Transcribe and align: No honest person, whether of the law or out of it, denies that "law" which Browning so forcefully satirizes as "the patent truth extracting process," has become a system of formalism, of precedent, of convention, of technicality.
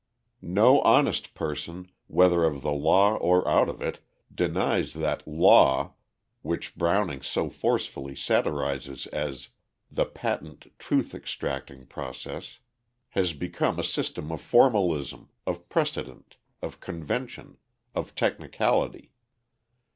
No 0.41 0.81
honest 0.81 1.35
person, 1.35 1.91
whether 2.07 2.43
of 2.43 2.63
the 2.63 2.71
law 2.71 3.13
or 3.17 3.47
out 3.47 3.69
of 3.69 3.83
it, 3.83 3.99
denies 4.33 4.95
that 4.95 5.27
"law" 5.27 5.93
which 6.41 6.75
Browning 6.75 7.21
so 7.21 7.51
forcefully 7.51 8.15
satirizes 8.15 9.05
as 9.05 9.49
"the 9.91 10.05
patent 10.07 10.71
truth 10.79 11.13
extracting 11.13 11.85
process," 11.85 12.57
has 13.09 13.33
become 13.33 13.77
a 13.77 13.83
system 13.83 14.31
of 14.31 14.41
formalism, 14.41 15.29
of 15.45 15.69
precedent, 15.69 16.35
of 16.63 16.79
convention, 16.79 17.57
of 17.93 18.15
technicality. 18.15 19.11